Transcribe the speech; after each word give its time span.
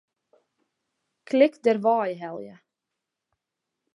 Klik 1.27 1.53
Dêrwei 1.63 2.11
helje. 2.21 2.55